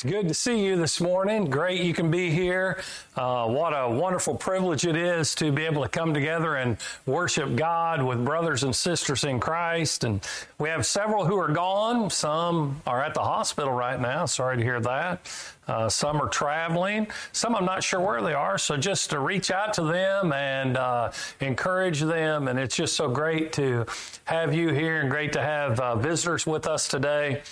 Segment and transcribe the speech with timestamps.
[0.00, 1.50] It's good to see you this morning.
[1.50, 2.78] Great you can be here.
[3.16, 7.54] Uh, what a wonderful privilege it is to be able to come together and worship
[7.54, 10.04] God with brothers and sisters in Christ.
[10.04, 10.26] And
[10.58, 12.08] we have several who are gone.
[12.08, 14.24] Some are at the hospital right now.
[14.24, 15.30] Sorry to hear that.
[15.68, 17.06] Uh, some are traveling.
[17.32, 18.56] Some I'm not sure where they are.
[18.56, 22.48] So just to reach out to them and uh, encourage them.
[22.48, 23.84] And it's just so great to
[24.24, 27.42] have you here and great to have uh, visitors with us today.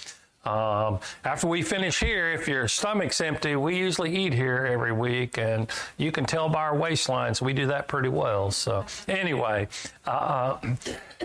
[0.49, 5.37] Um, after we finish here, if your stomach's empty, we usually eat here every week,
[5.37, 8.51] and you can tell by our waistlines we do that pretty well.
[8.51, 9.69] So, anyway,
[10.07, 10.57] uh,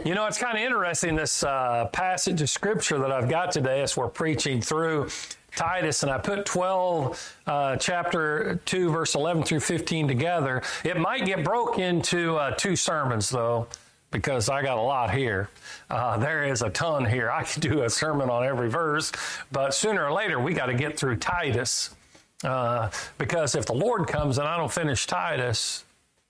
[0.03, 3.81] you know, it's kind of interesting this uh, passage of scripture that I've got today
[3.81, 5.09] as we're preaching through.
[5.55, 10.63] Titus, and I put 12, uh, chapter 2, verse 11 through 15 together.
[10.83, 13.67] It might get broke into uh, two sermons, though
[14.13, 15.49] because I got a lot here.
[15.89, 17.29] Uh, there is a ton here.
[17.29, 19.11] I could do a sermon on every verse,
[19.51, 21.93] but sooner or later we got to get through Titus.
[22.45, 25.83] Uh, because if the Lord comes and I don't finish Titus,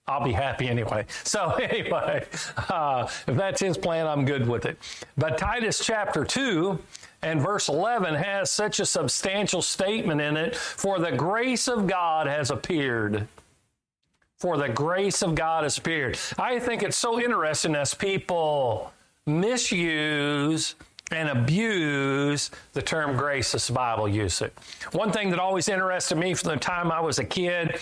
[0.06, 1.06] I'll be happy anyway.
[1.22, 2.26] So, anyway,
[2.68, 4.78] uh, if that's his plan, I'm good with it.
[5.16, 6.78] But Titus chapter 2
[7.22, 12.26] and verse 11 has such a substantial statement in it for the grace of God
[12.26, 13.26] has appeared
[14.38, 16.18] for the grace of God has appeared.
[16.38, 18.92] I think it's so interesting as people
[19.26, 20.74] misuse
[21.10, 24.58] and abuse the term grace as the Bible uses it.
[24.92, 27.78] One thing that always interested me from the time I was a kid,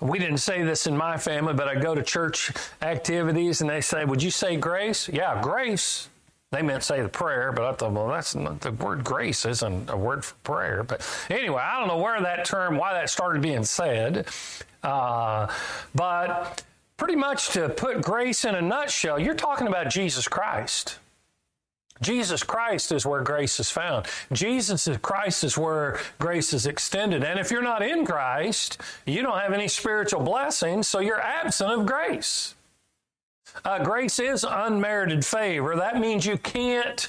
[0.00, 3.80] we didn't say this in my family, but I go to church activities and they
[3.80, 5.08] say, Would you say grace?
[5.08, 6.08] Yeah, grace.
[6.50, 9.88] They meant say the prayer, but I thought, well, that's not, the word grace isn't
[9.88, 10.82] a word for prayer.
[10.82, 14.26] But anyway, I don't know where that term, why that started being said.
[14.82, 15.46] Uh,
[15.94, 16.62] but
[16.96, 20.98] pretty much to put grace in a nutshell, you're talking about Jesus Christ.
[22.00, 24.06] Jesus Christ is where grace is found.
[24.32, 27.22] Jesus Christ is where grace is extended.
[27.22, 31.70] And if you're not in Christ, you don't have any spiritual blessings, so you're absent
[31.70, 32.54] of grace.
[33.64, 35.76] Uh, grace is unmerited favor.
[35.76, 37.08] That means you can't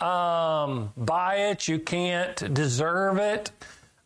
[0.00, 3.50] um, buy it, you can't deserve it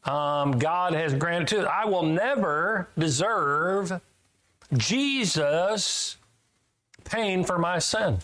[0.05, 1.71] um, God has granted to.
[1.71, 4.00] I will never deserve
[4.77, 6.16] Jesus
[7.05, 8.19] paying for my sin.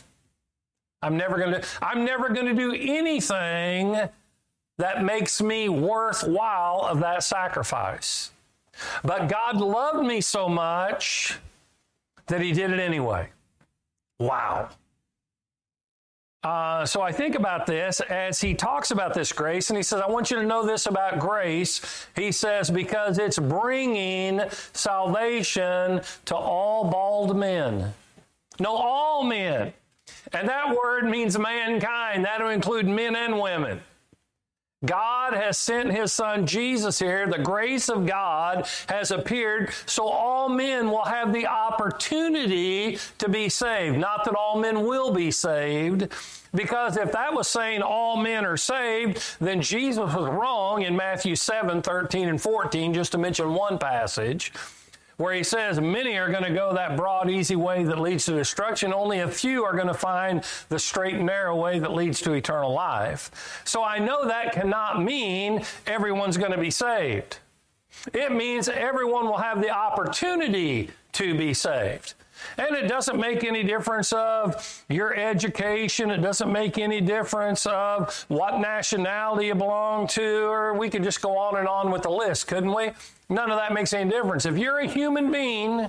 [1.02, 3.96] I'm never going to I'm never going to do anything
[4.78, 8.30] that makes me worthwhile of that sacrifice.
[9.02, 11.38] But God loved me so much
[12.26, 13.30] that he did it anyway.
[14.18, 14.70] Wow.
[16.46, 20.00] Uh, so I think about this as he talks about this grace, and he says,
[20.00, 22.06] I want you to know this about grace.
[22.14, 24.40] He says, because it's bringing
[24.72, 27.92] salvation to all bald men.
[28.60, 29.72] No, all men.
[30.32, 32.24] And that word means mankind.
[32.24, 33.80] That'll include men and women.
[34.84, 37.26] God has sent his son Jesus here.
[37.26, 43.48] The grace of God has appeared so all men will have the opportunity to be
[43.48, 43.96] saved.
[43.96, 46.12] Not that all men will be saved,
[46.54, 51.36] because if that was saying all men are saved, then Jesus was wrong in Matthew
[51.36, 54.52] 7 13 and 14, just to mention one passage
[55.16, 58.32] where he says many are going to go that broad, easy way that leads to
[58.32, 58.92] destruction.
[58.92, 62.32] Only a few are going to find the straight and narrow way that leads to
[62.32, 63.62] eternal life.
[63.64, 67.38] So I know that cannot mean everyone's going to be saved.
[68.12, 72.14] It means everyone will have the opportunity to be saved.
[72.58, 76.10] And it doesn't make any difference of your education.
[76.10, 81.20] It doesn't make any difference of what nationality you belong to, or we could just
[81.22, 82.92] go on and on with the list, couldn't we?
[83.28, 84.46] None of that makes any difference.
[84.46, 85.88] If you're a human being,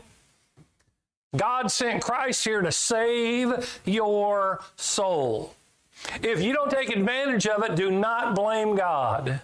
[1.36, 5.54] God sent Christ here to save your soul.
[6.22, 9.42] If you don't take advantage of it, do not blame God.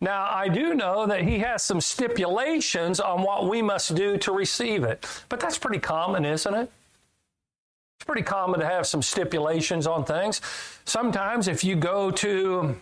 [0.00, 4.32] Now, I do know that he has some stipulations on what we must do to
[4.32, 6.70] receive it, but that's pretty common, isn't it?
[7.98, 10.40] It's pretty common to have some stipulations on things.
[10.86, 12.76] Sometimes, if you go to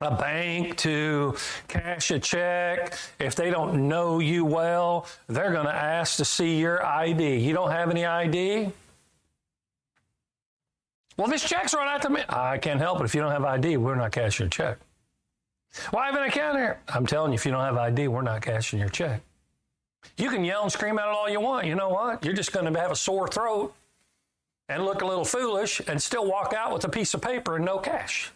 [0.00, 1.36] a bank to
[1.66, 6.60] cash a check, if they don't know you well, they're going to ask to see
[6.60, 7.38] your ID.
[7.38, 8.70] You don't have any ID?
[11.16, 12.22] Well, this check's run out to me.
[12.28, 13.04] I can't help it.
[13.04, 14.78] If you don't have ID, we're not cashing your check.
[15.90, 16.80] Why have an account here?
[16.88, 19.22] I'm telling you, if you don't have ID, we're not cashing your check.
[20.16, 21.66] You can yell and scream at it all you want.
[21.66, 22.24] You know what?
[22.24, 23.74] You're just going to have a sore throat
[24.68, 27.64] and look a little foolish and still walk out with a piece of paper and
[27.64, 28.32] no cash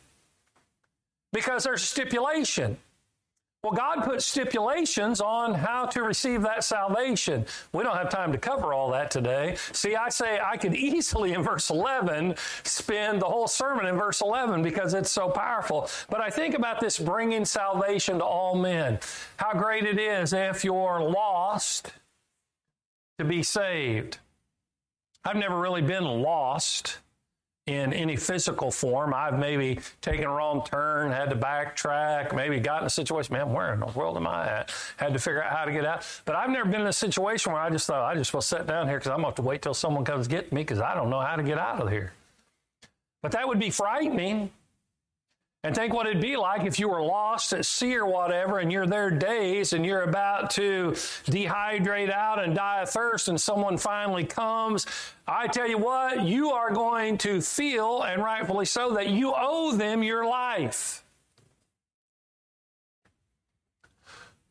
[1.32, 2.76] because there's a stipulation.
[3.64, 7.46] Well, God put stipulations on how to receive that salvation.
[7.72, 9.56] We don't have time to cover all that today.
[9.72, 12.34] See, I say I could easily in verse 11
[12.64, 15.88] spend the whole sermon in verse 11 because it's so powerful.
[16.10, 18.98] But I think about this bringing salvation to all men.
[19.38, 21.90] How great it is if you're lost
[23.18, 24.18] to be saved.
[25.24, 26.98] I've never really been lost
[27.66, 29.14] in any physical form.
[29.14, 33.52] I've maybe taken a wrong turn, had to backtrack, maybe got in a situation, man,
[33.52, 34.72] where in the world am I at?
[34.98, 36.04] Had to figure out how to get out.
[36.26, 38.66] But I've never been in a situation where I just thought, I just will sit
[38.66, 40.80] down here because I'm going to have to wait till someone comes get me because
[40.80, 42.12] I don't know how to get out of here.
[43.22, 44.50] But that would be frightening.
[45.64, 48.70] And think what it'd be like if you were lost at sea or whatever, and
[48.70, 50.90] you're there days and you're about to
[51.24, 54.86] dehydrate out and die of thirst, and someone finally comes.
[55.26, 59.74] I tell you what, you are going to feel, and rightfully so, that you owe
[59.74, 61.02] them your life.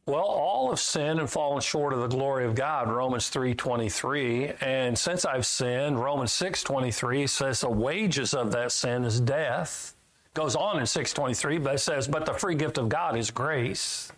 [0.07, 4.97] Well, all have sinned and fallen short of the glory of God, Romans 3:23, and
[4.97, 9.93] since I've sinned, Romans 6:23 says the wages of that sin is death
[10.33, 14.11] goes on in 623, but it says, But the free gift of God is grace.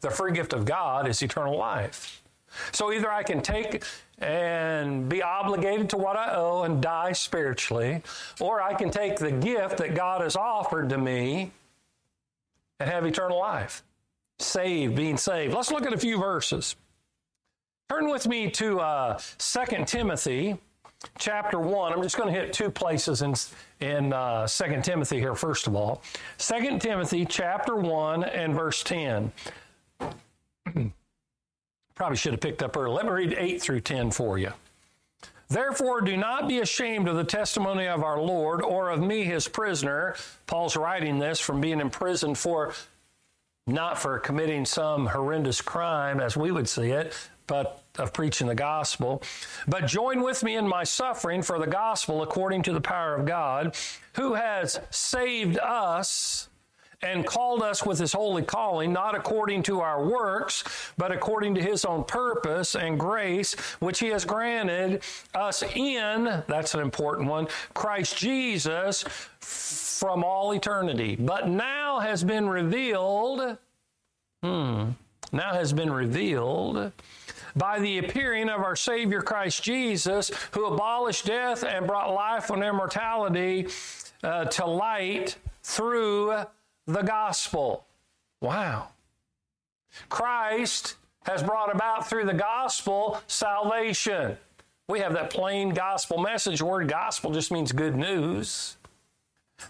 [0.00, 2.22] The free gift of God is eternal life.
[2.72, 3.82] So either I can take
[4.18, 8.02] and be obligated to what I owe and die spiritually,
[8.40, 11.50] or I can take the gift that God has offered to me
[12.80, 13.82] and have eternal life.
[14.38, 15.54] Saved, being saved.
[15.54, 16.76] Let's look at a few verses.
[17.88, 20.58] Turn with me to uh, 2 Timothy
[21.18, 21.92] chapter 1.
[21.92, 23.34] I'm just going to hit two places in,
[23.80, 26.02] in uh, 2 Timothy here, first of all.
[26.38, 29.32] 2 Timothy chapter 1 and verse 10.
[31.94, 32.94] Probably should have picked up earlier.
[32.94, 34.52] Let me read 8 through 10 for you.
[35.48, 39.46] Therefore, do not be ashamed of the testimony of our Lord or of me, his
[39.46, 40.16] prisoner.
[40.46, 42.74] Paul's writing this from being imprisoned for
[43.66, 47.14] not for committing some horrendous crime as we would see it,
[47.46, 49.22] but of preaching the gospel.
[49.66, 53.26] But join with me in my suffering for the gospel according to the power of
[53.26, 53.74] God,
[54.14, 56.48] who has saved us
[57.02, 60.64] and called us with his holy calling, not according to our works,
[60.96, 65.02] but according to his own purpose and grace, which he has granted
[65.34, 69.04] us in, that's an important one, Christ Jesus
[69.40, 71.16] from all eternity.
[71.16, 73.58] But now has been revealed,
[74.42, 74.90] hmm,
[75.32, 76.92] now has been revealed
[77.56, 82.62] by the appearing of our Savior Christ Jesus, who abolished death and brought life and
[82.62, 83.68] immortality
[84.22, 86.44] uh, to light through
[86.86, 87.86] the gospel.
[88.40, 88.88] Wow.
[90.08, 94.36] Christ has brought about through the gospel salvation.
[94.88, 96.60] We have that plain gospel message.
[96.60, 98.76] The word gospel just means good news.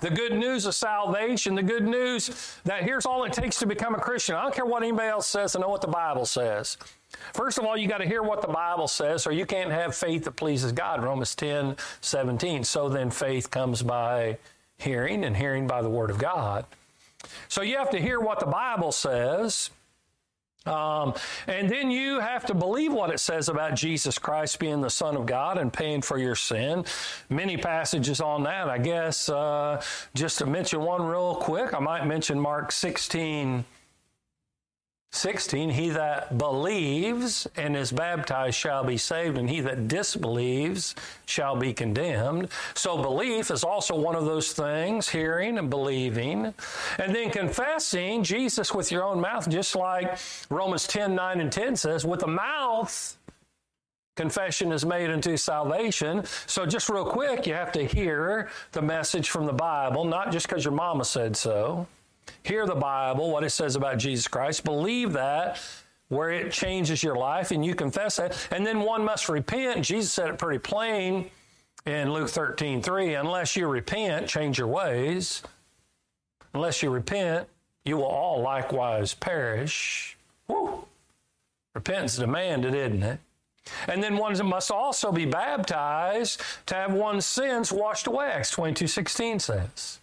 [0.01, 3.95] The good news of salvation, the good news that here's all it takes to become
[3.95, 4.35] a Christian.
[4.35, 6.77] I don't care what anybody else says, I know what the Bible says.
[7.33, 9.95] First of all, you got to hear what the Bible says, or you can't have
[9.95, 11.03] faith that pleases God.
[11.03, 12.65] Romans 10 17.
[12.65, 14.39] So then faith comes by
[14.79, 16.65] hearing, and hearing by the Word of God.
[17.49, 19.71] So you have to hear what the Bible says.
[20.67, 21.15] Um,
[21.47, 25.17] and then you have to believe what it says about Jesus Christ being the Son
[25.17, 26.85] of God and paying for your sin.
[27.31, 29.29] Many passages on that, I guess.
[29.29, 29.81] Uh,
[30.15, 33.65] just to mention one real quick, I might mention Mark 16
[35.13, 40.95] 16, he that believes and is baptized shall be saved, and he that disbelieves
[41.25, 42.49] shall be condemned.
[42.75, 46.53] So, belief is also one of those things hearing and believing.
[46.99, 50.19] And then confessing Jesus with your own mouth, just like
[50.51, 53.17] Romans 10 9 and 10 says, with the mouth,
[54.17, 56.25] confession is made unto salvation.
[56.47, 60.47] So, just real quick, you have to hear the message from the Bible, not just
[60.47, 61.87] because your mama said so
[62.43, 65.61] hear the Bible, what it says about Jesus Christ, believe that,
[66.09, 68.49] where it changes your life, and you confess that.
[68.51, 69.85] And then one must repent.
[69.85, 71.31] Jesus said it pretty plain
[71.85, 75.43] in Luke 13 3 unless you repent, change your ways.
[76.55, 77.49] Unless you repent,
[77.85, 80.17] you will all likewise perish.
[80.49, 80.85] Woo!
[81.75, 83.21] Repentance demanded, isn't it?
[83.89, 88.87] And then one must also be baptized to have one's sins washed away, Acts 22
[88.87, 90.01] 16 says.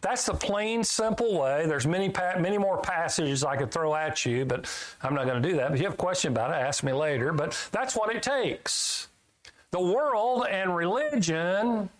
[0.00, 1.66] That's the plain, simple way.
[1.66, 4.68] There's many, many more passages I could throw at you, but
[5.02, 5.72] I'm not going to do that.
[5.72, 7.32] If you have a question about it, ask me later.
[7.32, 9.08] But that's what it takes.
[9.70, 11.90] The world and religion,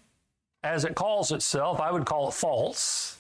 [0.63, 3.19] as it calls itself, I would call it false.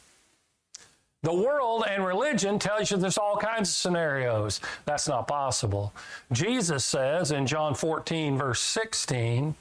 [1.22, 4.60] The world and religion tells you there's all kinds of scenarios.
[4.84, 5.92] That's not possible.
[6.30, 9.54] Jesus says in John 14, verse 16,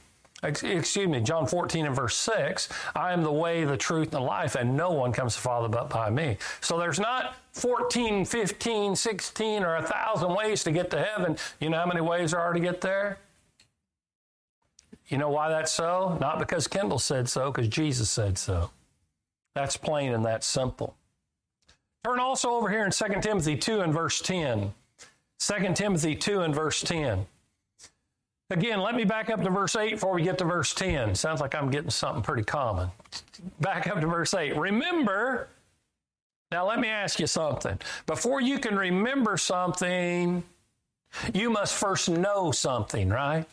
[0.43, 4.19] excuse me, John 14 and verse 6, I am the way, the truth, and the
[4.21, 6.37] life, and no one comes to Father but by me.
[6.61, 11.37] So there's not 14, 15, 16, or a thousand ways to get to heaven.
[11.59, 13.17] You know how many ways there are to get there?
[15.07, 16.17] You know why that's so?
[16.19, 18.71] Not because Kendall said so, because Jesus said so.
[19.55, 20.95] That's plain and that's simple.
[22.03, 24.73] Turn also over here in 2 Timothy 2 and verse 10.
[25.39, 27.25] 2 Timothy 2 and verse 10.
[28.49, 31.15] Again, let me back up to verse 8 before we get to verse 10.
[31.15, 32.89] Sounds like I'm getting something pretty common.
[33.59, 34.55] Back up to verse 8.
[34.55, 35.49] Remember,
[36.49, 37.77] now let me ask you something.
[38.05, 40.43] Before you can remember something,
[41.33, 43.45] you must first know something, right?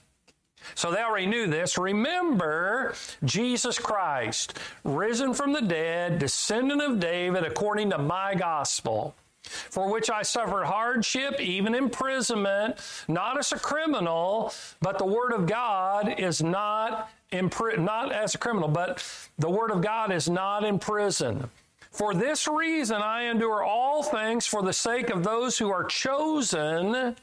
[0.76, 1.76] So they already knew this.
[1.76, 9.90] Remember Jesus Christ, risen from the dead, descendant of David, according to my gospel for
[9.90, 16.18] which I suffered hardship, even imprisonment, not as a criminal, but the word of God
[16.18, 19.04] is not in not as a criminal, but
[19.38, 21.50] the word of God is not in prison.
[21.90, 27.16] For this reason I endure all things for the sake of those who are chosen,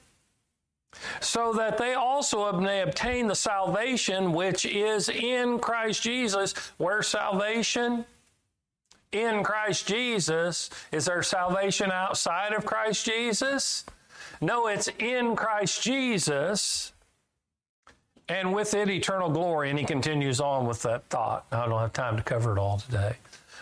[1.22, 6.54] so that they also may obtain the salvation which is in Christ Jesus.
[6.78, 8.06] Where salvation?
[9.12, 10.70] In Christ Jesus.
[10.92, 13.86] Is there salvation outside of Christ Jesus?
[14.40, 16.94] No, it's in Christ Jesus
[18.28, 19.70] and with it eternal glory.
[19.70, 21.46] And he continues on with that thought.
[21.52, 23.16] I don't have time to cover it all today.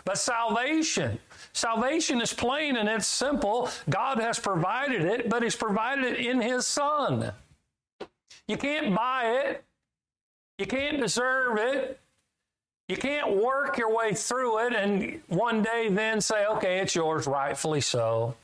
[0.05, 1.19] But salvation,
[1.53, 3.69] salvation is plain and it's simple.
[3.89, 7.31] God has provided it, but he's provided it in his son.
[8.47, 9.63] You can't buy it.
[10.57, 11.99] You can't deserve it.
[12.89, 17.27] You can't work your way through it and one day then say, okay, it's yours,
[17.27, 18.35] rightfully so.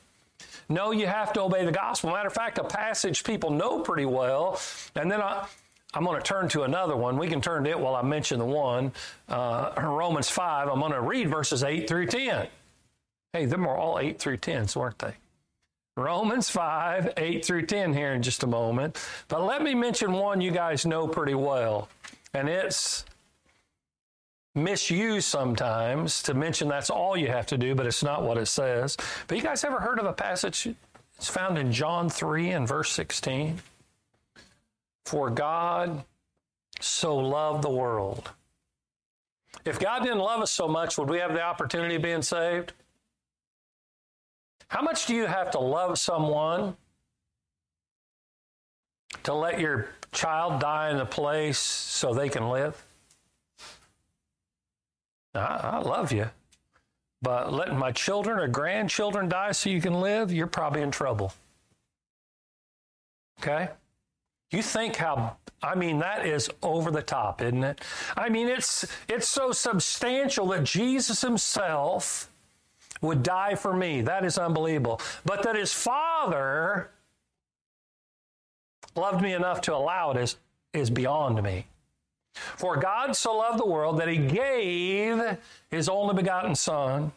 [0.68, 2.12] No, you have to obey the gospel.
[2.12, 4.60] Matter of fact, a passage people know pretty well,
[4.94, 5.46] and then I,
[5.94, 7.18] I'm going to turn to another one.
[7.18, 8.92] We can turn to it while I mention the one.
[9.28, 12.46] Uh, Romans 5, I'm going to read verses 8 through 10.
[13.32, 15.14] Hey, them are all 8 through 10s, weren't they?
[15.96, 18.98] Romans 5, 8 through 10 here in just a moment.
[19.26, 21.88] But let me mention one you guys know pretty well,
[22.34, 23.04] and it's
[24.56, 28.46] misused sometimes to mention that's all you have to do, but it's not what it
[28.46, 28.96] says.
[29.28, 30.68] But you guys ever heard of a passage?
[31.16, 33.60] It's found in John 3 and verse 16.
[35.04, 36.04] For God
[36.80, 38.30] so loved the world.
[39.64, 42.72] If God didn't love us so much, would we have the opportunity of being saved?
[44.68, 46.76] How much do you have to love someone
[49.22, 52.85] to let your child die in a place so they can live?
[55.36, 56.30] I, I love you,
[57.22, 61.32] but letting my children or grandchildren die so you can live, you're probably in trouble.
[63.40, 63.68] Okay?
[64.50, 67.80] You think how I mean that is over the top, isn't it?
[68.16, 72.30] I mean it's it's so substantial that Jesus himself
[73.00, 74.02] would die for me.
[74.02, 75.00] That is unbelievable.
[75.24, 76.90] But that his father
[78.94, 80.36] loved me enough to allow it is
[80.72, 81.66] is beyond me.
[82.56, 85.38] For God so loved the world that he gave
[85.70, 87.12] his only begotten Son,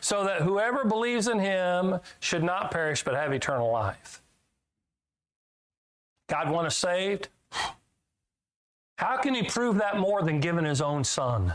[0.00, 4.20] so that whoever believes in him should not perish but have eternal life.
[6.28, 7.28] God want us saved?
[8.96, 11.54] How can he prove that more than giving his own son?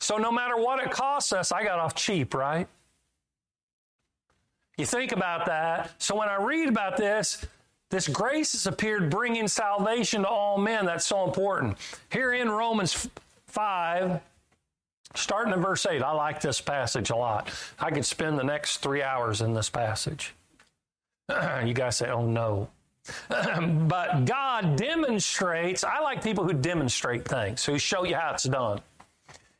[0.00, 2.66] So no matter what it costs us, I got off cheap, right?
[4.76, 5.92] You think about that.
[5.98, 7.44] So when I read about this,
[7.90, 10.86] this grace has appeared bringing salvation to all men.
[10.86, 11.78] That's so important.
[12.10, 13.08] Here in Romans
[13.46, 14.20] 5,
[15.14, 17.48] starting in verse 8, I like this passage a lot.
[17.78, 20.34] I could spend the next three hours in this passage.
[21.64, 22.68] you guys say, oh no.
[23.28, 28.80] but God demonstrates, I like people who demonstrate things, who show you how it's done.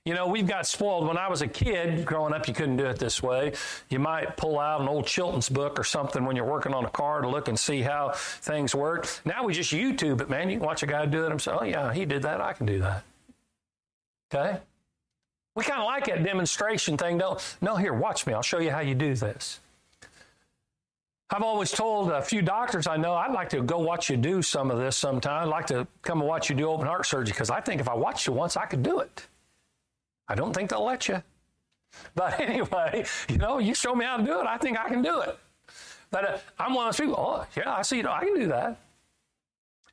[0.06, 1.08] You know, we've got spoiled.
[1.08, 3.54] When I was a kid, growing up, you couldn't do it this way.
[3.90, 6.90] You might pull out an old Chilton's book or something when you're working on a
[6.90, 9.08] car to look and see how things work.
[9.24, 10.48] Now we just YouTube it, man.
[10.48, 12.40] You can watch a guy do it and say, oh, yeah, he did that.
[12.40, 13.02] I can do that.
[14.32, 14.60] Okay?
[15.56, 17.18] We kind of like that demonstration thing.
[17.18, 18.32] Don't, no, here, watch me.
[18.32, 19.58] I'll show you how you do this.
[21.30, 24.40] I've always told a few doctors I know I'd like to go watch you do
[24.40, 25.42] some of this sometime.
[25.42, 27.88] I'd like to come and watch you do open heart surgery because I think if
[27.88, 29.26] I watched you once, I could do it.
[30.28, 31.22] I don't think they'll let you.
[32.14, 35.02] But anyway, you know, you show me how to do it, I think I can
[35.02, 35.38] do it.
[36.10, 38.34] But uh, I'm one of those people, oh, yeah, I see, you know, I can
[38.34, 38.78] do that.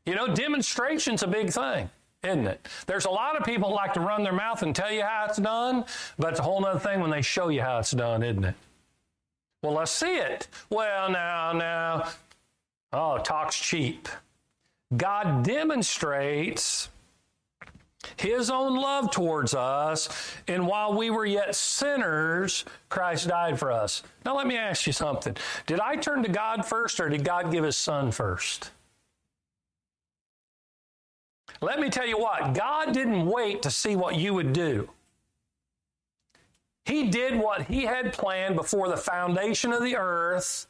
[0.06, 1.90] You know, demonstration's a big thing,
[2.24, 2.68] isn't it?
[2.86, 5.38] There's a lot of people like to run their mouth and tell you how it's
[5.38, 5.86] done,
[6.20, 8.56] but it's a whole other thing when they show you how it's done, isn't it?
[9.62, 10.50] Well, let's see it.
[10.70, 12.10] Well, now, now,
[12.92, 14.10] oh, talk's cheap.
[14.96, 16.90] God demonstrates
[18.18, 20.10] his own love towards us,
[20.48, 24.04] and while we were yet sinners, Christ died for us.
[24.26, 25.36] Now, let me ask you something.
[25.66, 28.72] Did I turn to God first, or did God give his son first?
[31.62, 34.90] Let me tell you what, God didn't wait to see what you would do.
[36.86, 40.68] He did what he had planned before the foundation of the earth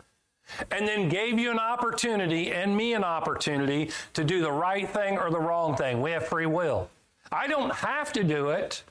[0.70, 5.18] and then gave you an opportunity and me an opportunity to do the right thing
[5.18, 6.02] or the wrong thing.
[6.02, 6.90] We have free will.
[7.34, 8.84] I don't have to do it.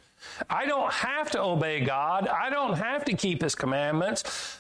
[0.51, 2.29] I don't have to obey God.
[2.29, 4.59] I don't have to keep his commandments.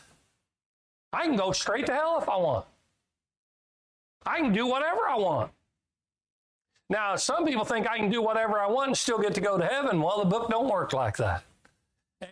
[1.12, 2.64] I can go straight to hell if I want.
[4.24, 5.50] I can do whatever I want.
[6.88, 9.58] Now, some people think I can do whatever I want and still get to go
[9.58, 10.00] to heaven.
[10.00, 11.42] Well, the book don't work like that.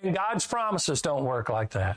[0.02, 1.96] And God's promises don't work like that.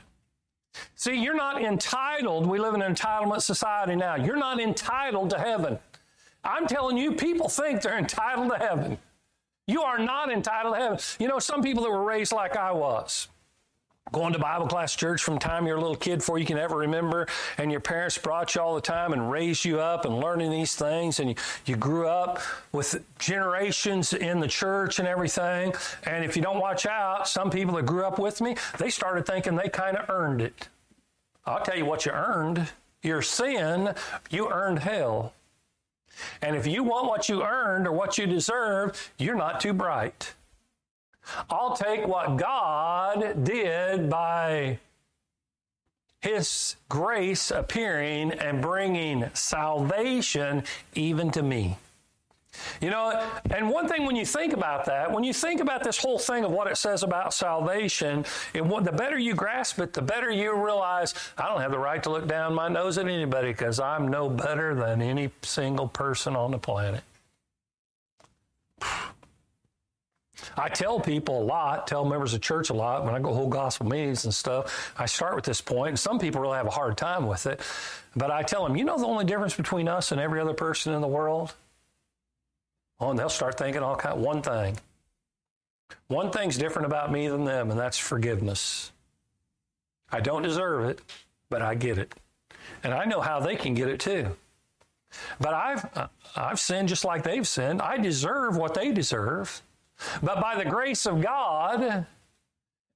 [0.96, 2.46] See, you're not entitled.
[2.46, 4.16] We live in an entitlement society now.
[4.16, 5.78] You're not entitled to heaven.
[6.42, 8.98] I'm telling you, people think they're entitled to heaven.
[9.66, 10.98] You are not entitled to heaven.
[11.18, 13.28] You know, some people that were raised like I was,
[14.12, 16.76] going to Bible class church from time you're a little kid before you can ever
[16.76, 20.50] remember, and your parents brought you all the time and raised you up and learning
[20.50, 22.40] these things, and you, you grew up
[22.72, 25.72] with generations in the church and everything.
[26.04, 29.24] And if you don't watch out, some people that grew up with me, they started
[29.26, 30.68] thinking they kind of earned it.
[31.46, 32.68] I'll tell you what you earned.
[33.02, 33.94] Your sin,
[34.30, 35.32] you earned hell.
[36.42, 40.34] And if you want what you earned or what you deserve, you're not too bright.
[41.48, 44.78] I'll take what God did by
[46.20, 51.78] His grace appearing and bringing salvation even to me.
[52.80, 55.98] You know, and one thing when you think about that, when you think about this
[55.98, 60.02] whole thing of what it says about salvation, it, the better you grasp it, the
[60.02, 63.48] better you realize I don't have the right to look down my nose at anybody
[63.48, 67.02] because I'm no better than any single person on the planet.
[70.56, 73.50] I tell people a lot, tell members of church a lot when I go hold
[73.50, 74.92] gospel meetings and stuff.
[74.98, 77.60] I start with this point, and some people really have a hard time with it.
[78.14, 80.92] But I tell them, you know, the only difference between us and every other person
[80.92, 81.54] in the world
[83.04, 84.18] Oh, and they'll start thinking all kind.
[84.18, 84.78] One thing.
[86.06, 88.92] One thing's different about me than them, and that's forgiveness.
[90.10, 91.00] I don't deserve it,
[91.50, 92.14] but I get it,
[92.82, 94.34] and I know how they can get it too.
[95.38, 97.82] But I've I've sinned just like they've sinned.
[97.82, 99.60] I deserve what they deserve,
[100.22, 102.06] but by the grace of God,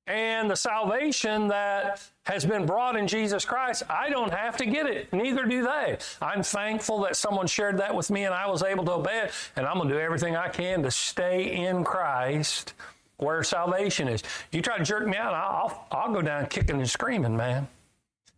[0.08, 4.86] and the salvation that has been brought in Jesus Christ, I don't have to get
[4.86, 5.12] it.
[5.12, 5.98] Neither do they.
[6.22, 9.32] I'm thankful that someone shared that with me and I was able to obey it.
[9.56, 12.72] And I'm going to do everything I can to stay in Christ
[13.18, 14.22] where salvation is.
[14.50, 17.68] You try to jerk me out, I'll, I'll go down kicking and screaming, man.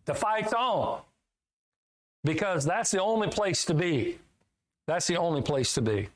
[0.07, 1.03] The fight's on
[2.25, 4.19] because that's the only place to be.
[4.87, 6.09] That's the only place to be.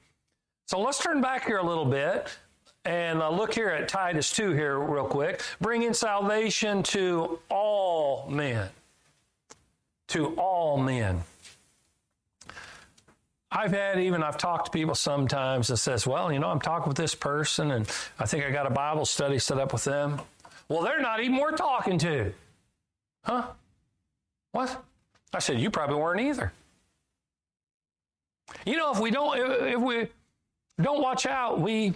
[0.67, 2.37] So let's turn back here a little bit
[2.85, 5.43] and uh, look here at Titus 2 here, real quick.
[5.61, 8.69] Bringing salvation to all men.
[10.09, 11.23] To all men.
[13.51, 16.89] I've had even I've talked to people sometimes that says, "Well, you know, I'm talking
[16.89, 20.21] with this person, and I think I got a Bible study set up with them."
[20.69, 22.33] Well, they're not even worth talking to,
[23.23, 23.47] huh?
[24.51, 24.83] What?
[25.33, 26.53] I said, "You probably weren't either."
[28.67, 30.09] You know, if we don't, if we
[30.83, 31.95] don't watch out, we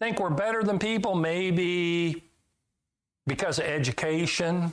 [0.00, 2.22] think we're better than people, maybe
[3.26, 4.72] because of education.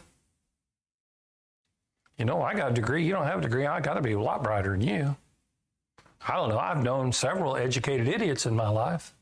[2.18, 4.14] You know, I got a degree, you don't have a degree, I got to be
[4.14, 5.16] a lot brighter than you.
[6.28, 9.14] I don't know, I've known several educated idiots in my life.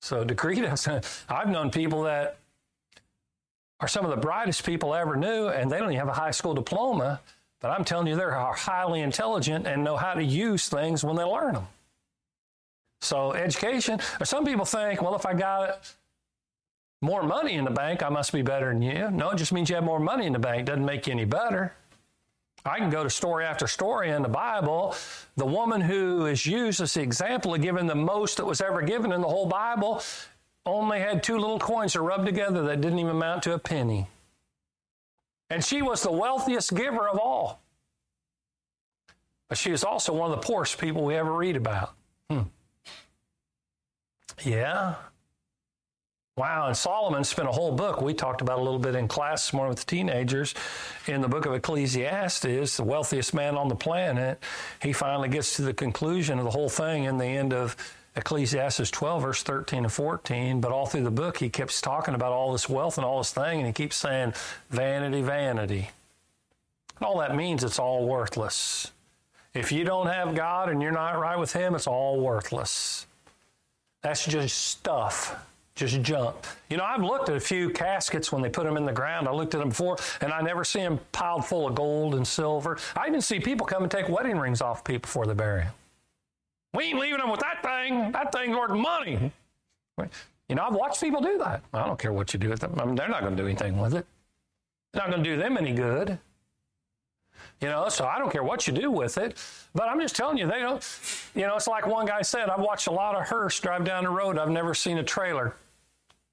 [0.00, 2.38] So, degree doesn't, I've known people that
[3.80, 6.20] are some of the brightest people I ever knew, and they don't even have a
[6.20, 7.20] high school diploma,
[7.60, 11.24] but I'm telling you, they're highly intelligent and know how to use things when they
[11.24, 11.66] learn them.
[13.00, 15.94] So education, or some people think, well, if I got
[17.00, 19.10] more money in the bank, I must be better than you.
[19.10, 20.66] No, it just means you have more money in the bank.
[20.66, 21.72] Doesn't make you any better.
[22.64, 24.94] I can go to story after story in the Bible.
[25.36, 28.82] The woman who is used as the example of giving the most that was ever
[28.82, 30.02] given in the whole Bible
[30.66, 34.08] only had two little coins to rub together that didn't even amount to a penny.
[35.50, 37.62] And she was the wealthiest giver of all.
[39.48, 41.94] But she was also one of the poorest people we ever read about.
[42.28, 42.42] Hmm.
[44.44, 44.94] Yeah.
[46.36, 48.00] Wow, and Solomon spent a whole book.
[48.00, 50.54] We talked about a little bit in class this morning with the teenagers
[51.08, 54.40] in the book of Ecclesiastes, the wealthiest man on the planet.
[54.80, 57.76] He finally gets to the conclusion of the whole thing in the end of
[58.14, 60.60] Ecclesiastes 12, verse 13 and 14.
[60.60, 63.32] But all through the book, he keeps talking about all this wealth and all this
[63.32, 64.32] thing, and he keeps saying,
[64.70, 65.90] vanity, vanity.
[66.98, 68.92] And all that means it's all worthless.
[69.54, 73.07] If you don't have God and you're not right with Him, it's all worthless.
[74.02, 76.36] That's just stuff, just junk.
[76.70, 79.26] You know, I've looked at a few caskets when they put them in the ground.
[79.26, 82.26] I looked at them before, and I never see them piled full of gold and
[82.26, 82.78] silver.
[82.96, 85.72] I even see people come and take wedding rings off people before they bury them.
[86.74, 88.12] We ain't leaving them with that thing.
[88.12, 89.32] That thing's worth money.
[90.48, 91.62] You know, I've watched people do that.
[91.74, 92.74] I don't care what you do with them.
[92.78, 94.06] I mean, they're not going to do anything with it.
[94.94, 96.18] It's not going to do them any good.
[97.60, 99.36] You know, so I don't care what you do with it.
[99.74, 100.84] But I'm just telling you, they don't,
[101.34, 104.04] you know, it's like one guy said, I've watched a lot of hearse drive down
[104.04, 104.38] the road.
[104.38, 105.54] I've never seen a trailer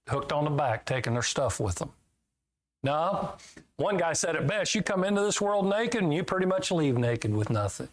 [0.07, 1.91] hooked on the back taking their stuff with them.
[2.83, 3.33] No,
[3.77, 6.71] one guy said it best you come into this world naked and you pretty much
[6.71, 7.87] leave naked with nothing.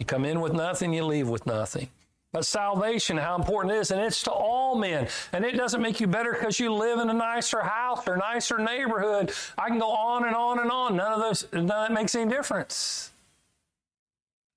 [0.00, 1.88] You come in with nothing, you leave with nothing.
[2.32, 5.08] But salvation, how important it is, and it's to all men.
[5.32, 8.58] And it doesn't make you better because you live in a nicer house or nicer
[8.58, 9.32] neighborhood.
[9.56, 10.96] I can go on and on and on.
[10.96, 13.12] None of those, none of that makes any difference.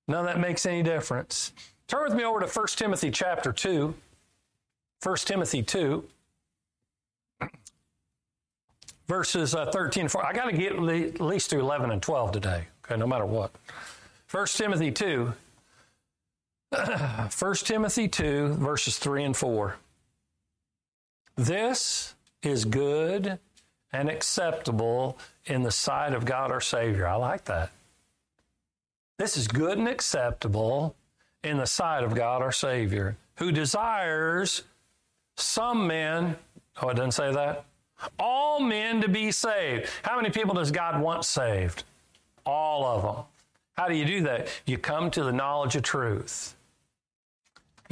[0.06, 1.52] None of that makes any difference.
[1.88, 3.94] Turn with me over to 1 Timothy chapter 2.
[5.02, 6.04] 1 Timothy 2,
[9.08, 10.24] verses uh, 13 4.
[10.24, 13.50] I got to get at least to 11 and 12 today, okay, no matter what.
[14.30, 15.32] 1 Timothy 2,
[17.38, 19.76] 1 Timothy 2, verses 3 and 4.
[21.36, 23.38] This is good
[23.92, 27.06] and acceptable in the sight of God our Savior.
[27.06, 27.70] I like that.
[29.18, 30.96] This is good and acceptable
[31.44, 34.62] in the sight of God our Savior, who desires
[35.36, 36.36] some men,
[36.80, 37.64] oh, it doesn't say that?
[38.18, 39.88] All men to be saved.
[40.02, 41.84] How many people does God want saved?
[42.46, 43.24] All of them.
[43.76, 44.48] How do you do that?
[44.66, 46.54] You come to the knowledge of truth.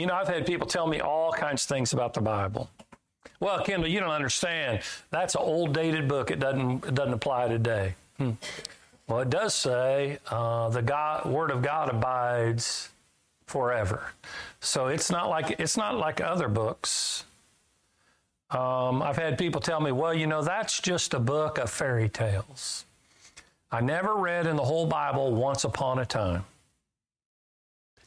[0.00, 2.70] You know, I've had people tell me all kinds of things about the Bible.
[3.38, 4.80] Well, Kendall, you don't understand.
[5.10, 6.30] That's an old dated book.
[6.30, 7.94] It doesn't it doesn't apply today.
[8.16, 8.30] Hmm.
[9.06, 12.88] Well, it does say uh, the God, Word of God abides
[13.44, 14.12] forever.
[14.60, 17.24] So it's not like it's not like other books.
[18.50, 22.08] Um, I've had people tell me, well, you know, that's just a book of fairy
[22.08, 22.86] tales.
[23.70, 26.46] I never read in the whole Bible once upon a time.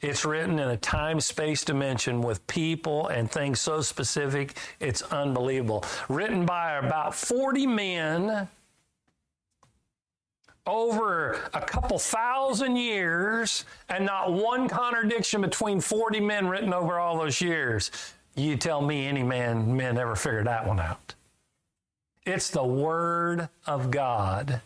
[0.03, 5.85] It's written in a time space dimension with people and things so specific, it's unbelievable.
[6.09, 8.49] Written by about 40 men
[10.67, 17.17] over a couple thousand years, and not one contradiction between 40 men written over all
[17.17, 17.89] those years.
[18.35, 21.15] You tell me any man men ever figured that one out.
[22.25, 24.61] It's the Word of God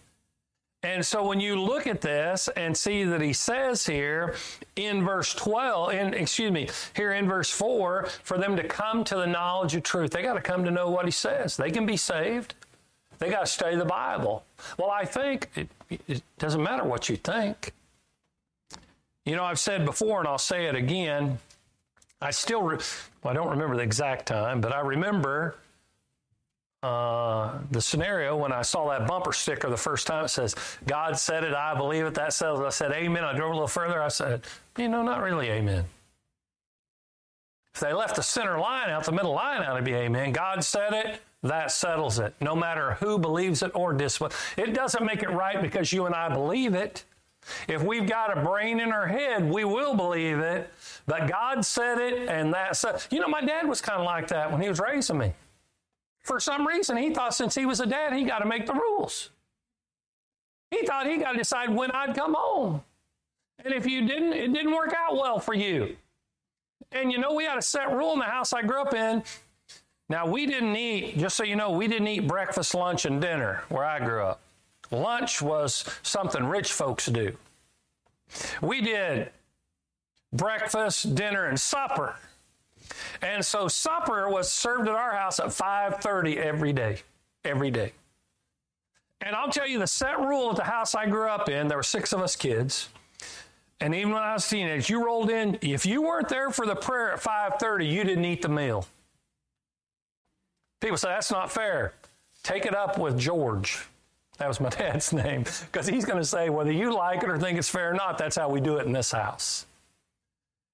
[0.87, 4.35] and so when you look at this and see that he says here
[4.77, 9.15] in verse 12, in, excuse me, here in verse 4, for them to come to
[9.17, 11.57] the knowledge of truth, they got to come to know what he says.
[11.57, 12.55] They can be saved.
[13.19, 14.45] They got to study the Bible.
[14.79, 15.67] Well, I think it,
[16.07, 17.73] it doesn't matter what you think.
[19.25, 21.37] You know, I've said before, and I'll say it again.
[22.21, 22.77] I still, re-
[23.23, 25.57] well, I don't remember the exact time, but I remember
[26.83, 30.25] uh, the scenario when I saw that bumper sticker the first time.
[30.25, 32.13] It says, God said it, I believe it.
[32.13, 33.23] That settles I said, Amen.
[33.23, 34.01] I drove a little further.
[34.01, 34.41] I said,
[34.77, 35.85] You know, not really Amen.
[37.73, 40.31] If they left the center line out, the middle line out, it'd be Amen.
[40.31, 42.33] God said it, that settles it.
[42.41, 44.73] No matter who believes it or disbelieves it.
[44.73, 47.05] doesn't make it right because you and I believe it.
[47.67, 50.69] If we've got a brain in our head, we will believe it.
[51.05, 53.07] But God said it, and that.
[53.09, 55.33] You know, my dad was kind of like that when he was raising me.
[56.27, 58.73] For some reason, he thought since he was a dad, he got to make the
[58.73, 59.29] rules.
[60.69, 62.83] He thought he got to decide when I'd come home.
[63.63, 65.95] And if you didn't, it didn't work out well for you.
[66.91, 69.23] And you know, we had a set rule in the house I grew up in.
[70.09, 73.63] Now, we didn't eat, just so you know, we didn't eat breakfast, lunch, and dinner
[73.69, 74.41] where I grew up.
[74.91, 77.37] Lunch was something rich folks do.
[78.61, 79.31] We did
[80.33, 82.17] breakfast, dinner, and supper.
[83.21, 87.01] And so supper was served at our house at 5:30 every day,
[87.43, 87.93] every day.
[89.21, 91.77] And I'll tell you the set rule at the house I grew up in, there
[91.77, 92.89] were six of us kids.
[93.79, 96.65] And even when I was a teenager, you rolled in, if you weren't there for
[96.65, 98.85] the prayer at 5:30, you didn't eat the meal.
[100.79, 101.93] People say that's not fair.
[102.43, 103.87] Take it up with George.
[104.37, 105.43] That was my dad's name.
[105.43, 108.17] Because he's going to say, whether you like it or think it's fair or not,
[108.17, 109.65] that's how we do it in this house.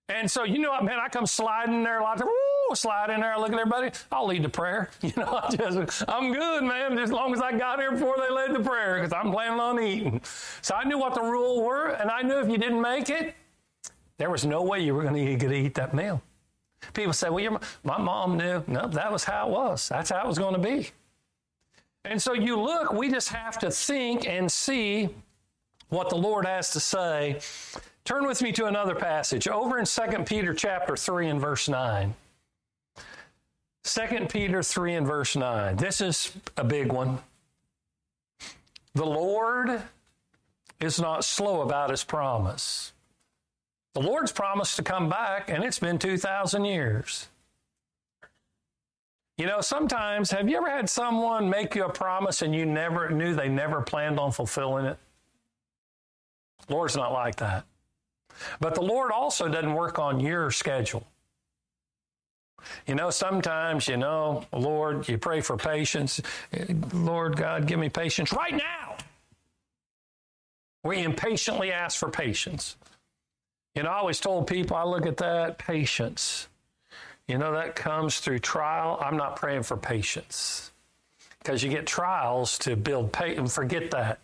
[0.10, 2.20] And so, you know what, man, I come sliding in there a lot.
[2.20, 3.92] Woo, slide in there, look at everybody.
[4.12, 4.90] I'll lead the prayer.
[5.02, 8.34] You know, I just, I'm good, man, as long as I got here before they
[8.34, 10.22] led the prayer because I'm planning on eating.
[10.62, 13.36] So I knew what the rules were, and I knew if you didn't make it,
[14.18, 16.22] there was no way you were going to eat that meal.
[16.94, 18.64] People say, well, my mom knew.
[18.68, 19.88] No, that was how it was.
[19.88, 20.90] That's how it was going to be.
[22.06, 25.10] And so you look, we just have to think and see
[25.90, 27.40] what the Lord has to say
[28.06, 32.14] Turn with me to another passage over in 2 Peter chapter 3 and verse 9.
[33.84, 35.78] 2 Peter 3 and verse 9.
[35.78, 37.20] This is a big one.
[38.94, 39.82] The Lord
[40.82, 42.92] is not slow about his promise.
[43.94, 47.28] The Lord's promised to come back, and it's been 2,000 years.
[49.38, 53.10] You know, sometimes, have you ever had someone make you a promise and you never
[53.10, 54.98] knew they never planned on fulfilling it?
[56.68, 57.66] The Lord's not like that.
[58.60, 61.06] But the Lord also doesn't work on your schedule.
[62.88, 66.22] You know, sometimes, you know, Lord, you pray for patience.
[66.94, 68.96] Lord God, give me patience right now.
[70.84, 72.76] We impatiently ask for patience.
[73.76, 76.48] You know, I always told people, I look at that patience.
[77.28, 78.98] You know, that comes through trial.
[79.02, 80.72] I'm not praying for patience
[81.40, 83.56] because you get trials to build patience.
[83.56, 84.20] Forget that.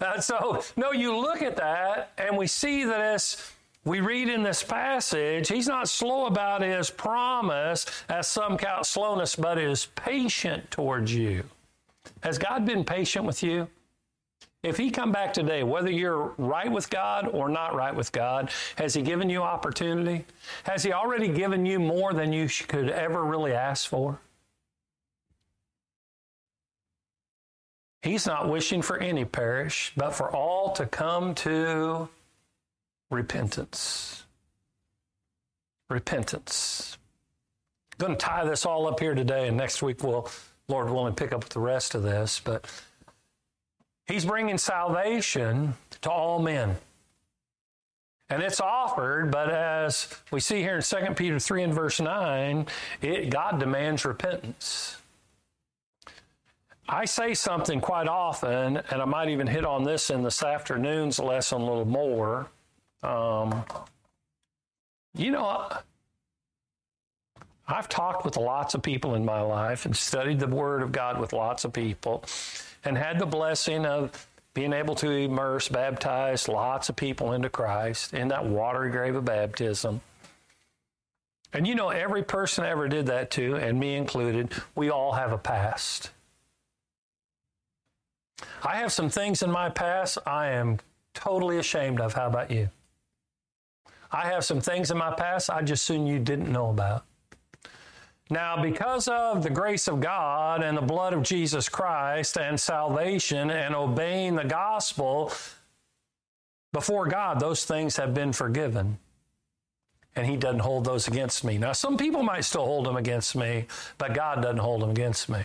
[0.00, 3.36] Uh, so, no, you look at that and we see that as
[3.84, 9.34] we read in this passage, he's not slow about his promise as some count slowness,
[9.34, 11.44] but is patient towards you.
[12.22, 13.68] Has God been patient with you?
[14.62, 18.52] If he come back today, whether you're right with God or not right with God,
[18.76, 20.24] has he given you opportunity?
[20.62, 24.20] Has he already given you more than you could ever really ask for?
[28.02, 32.08] He's not wishing for any perish, but for all to come to
[33.10, 34.24] repentance.
[35.88, 36.98] Repentance.
[37.92, 40.28] I'm going to tie this all up here today, and next week we'll,
[40.66, 42.40] Lord willing, pick up with the rest of this.
[42.42, 42.66] But
[44.06, 46.76] He's bringing salvation to all men.
[48.28, 52.66] And it's offered, but as we see here in 2 Peter 3 and verse 9,
[53.02, 54.96] it, God demands repentance.
[56.88, 61.18] I say something quite often, and I might even hit on this in this afternoon's
[61.18, 62.48] lesson a little more.
[63.02, 63.64] Um,
[65.14, 65.68] you know,
[67.68, 71.20] I've talked with lots of people in my life and studied the Word of God
[71.20, 72.24] with lots of people
[72.84, 78.12] and had the blessing of being able to immerse, baptize lots of people into Christ
[78.12, 80.00] in that watery grave of baptism.
[81.52, 85.12] And you know, every person I ever did that to, and me included, we all
[85.12, 86.10] have a past.
[88.64, 90.78] I have some things in my past I am
[91.14, 92.14] totally ashamed of.
[92.14, 92.70] How about you?
[94.10, 97.04] I have some things in my past I just soon you didn't know about.
[98.30, 103.50] Now, because of the grace of God and the blood of Jesus Christ and salvation
[103.50, 105.32] and obeying the gospel,
[106.72, 108.98] before God, those things have been forgiven.
[110.14, 111.58] And He doesn't hold those against me.
[111.58, 113.66] Now, some people might still hold them against me,
[113.98, 115.42] but God doesn't hold them against me.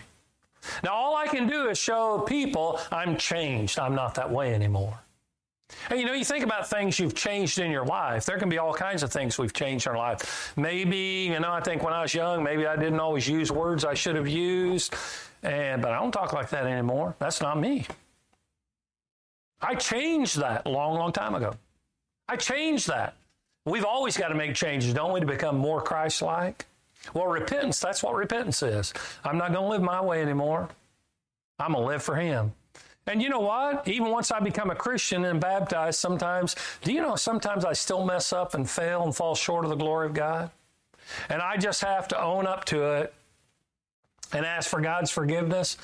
[0.82, 3.78] Now, all I can do is show people I'm changed.
[3.78, 4.98] I'm not that way anymore.
[5.90, 8.24] And you know, you think about things you've changed in your life.
[8.24, 10.52] There can be all kinds of things we've changed in our life.
[10.56, 13.84] Maybe, you know, I think when I was young, maybe I didn't always use words
[13.84, 14.94] I should have used,
[15.42, 17.14] and but I don't talk like that anymore.
[17.18, 17.86] That's not me.
[19.60, 21.52] I changed that a long, long time ago.
[22.28, 23.14] I changed that.
[23.64, 26.64] We've always got to make changes, don't we, to become more Christ like?
[27.14, 28.92] Well, repentance, that's what repentance is.
[29.24, 30.68] I'm not going to live my way anymore.
[31.58, 32.52] I'm going to live for Him.
[33.06, 33.88] And you know what?
[33.88, 38.04] Even once I become a Christian and baptized, sometimes, do you know, sometimes I still
[38.04, 40.50] mess up and fail and fall short of the glory of God?
[41.30, 43.14] And I just have to own up to it
[44.32, 45.78] and ask for God's forgiveness.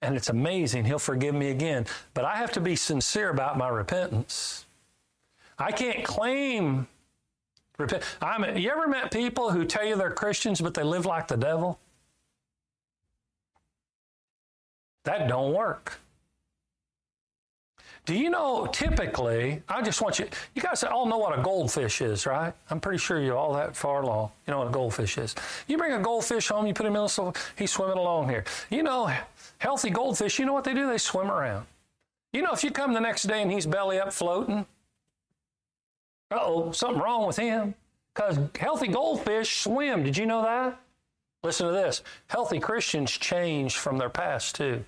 [0.00, 0.86] And it's amazing.
[0.86, 1.86] He'll forgive me again.
[2.14, 4.64] But I have to be sincere about my repentance.
[5.58, 6.86] I can't claim
[7.78, 8.02] repent.
[8.20, 11.36] I'm, you ever met people who tell you they're Christians, but they live like the
[11.36, 11.78] devil?
[15.04, 16.00] That don't work.
[18.06, 22.00] Do you know typically, I just want you, you guys all know what a goldfish
[22.00, 22.54] is, right?
[22.70, 24.30] I'm pretty sure you're all that far along.
[24.46, 25.34] You know what a goldfish is.
[25.66, 28.44] You bring a goldfish home, you put him in the sofa, he's swimming along here.
[28.70, 29.12] You know,
[29.58, 30.86] healthy goldfish, you know what they do?
[30.86, 31.66] They swim around.
[32.32, 34.66] You know, if you come the next day and he's belly up floating,
[36.30, 37.74] oh, something wrong with him.
[38.14, 40.02] Because healthy goldfish swim.
[40.02, 40.80] Did you know that?
[41.42, 44.84] Listen to this healthy Christians change from their past too.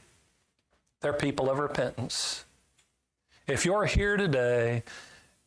[1.00, 2.44] They're people of repentance.
[3.46, 4.82] If you're here today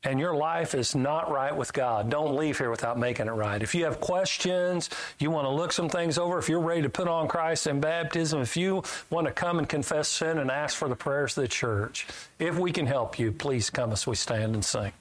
[0.03, 3.61] and your life is not right with God, don't leave here without making it right.
[3.61, 6.89] If you have questions, you want to look some things over, if you're ready to
[6.89, 10.77] put on Christ in baptism, if you want to come and confess sin and ask
[10.77, 12.07] for the prayers of the church,
[12.39, 14.93] if we can help you, please come as we stand and sing.